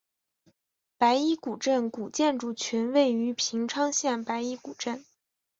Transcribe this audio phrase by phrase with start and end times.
[0.97, 5.05] 白衣古镇古建筑群位于平昌县白衣古镇。